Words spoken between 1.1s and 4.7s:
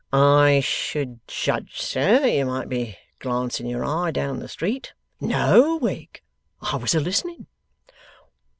judge, sir, that you might be glancing your eye down the